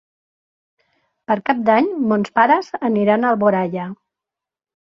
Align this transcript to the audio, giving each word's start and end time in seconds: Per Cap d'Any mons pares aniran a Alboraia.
Per 1.31 1.37
Cap 1.51 1.61
d'Any 1.69 1.89
mons 2.13 2.33
pares 2.39 2.73
aniran 2.91 3.29
a 3.29 3.35
Alboraia. 3.37 3.87